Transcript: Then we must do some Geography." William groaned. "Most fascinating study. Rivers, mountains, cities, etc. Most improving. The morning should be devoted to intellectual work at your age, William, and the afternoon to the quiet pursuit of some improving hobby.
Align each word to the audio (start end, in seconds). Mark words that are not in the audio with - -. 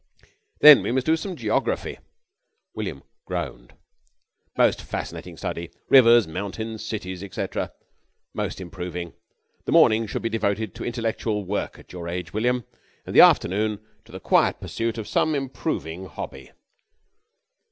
Then 0.61 0.81
we 0.81 0.91
must 0.91 1.05
do 1.05 1.15
some 1.15 1.35
Geography." 1.35 1.99
William 2.73 3.03
groaned. 3.25 3.75
"Most 4.57 4.81
fascinating 4.81 5.37
study. 5.37 5.69
Rivers, 5.89 6.27
mountains, 6.27 6.83
cities, 6.83 7.21
etc. 7.23 7.71
Most 8.33 8.59
improving. 8.59 9.13
The 9.65 9.71
morning 9.71 10.07
should 10.07 10.23
be 10.23 10.27
devoted 10.29 10.73
to 10.73 10.83
intellectual 10.83 11.45
work 11.45 11.77
at 11.77 11.93
your 11.93 12.09
age, 12.09 12.33
William, 12.33 12.63
and 13.05 13.15
the 13.15 13.21
afternoon 13.21 13.79
to 14.05 14.11
the 14.11 14.19
quiet 14.19 14.59
pursuit 14.59 14.97
of 14.97 15.07
some 15.07 15.35
improving 15.35 16.07
hobby. 16.07 16.51